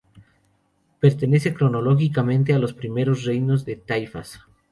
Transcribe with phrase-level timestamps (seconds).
[0.99, 4.39] Pertenece cronológicamente a los primeros reinos de taifas.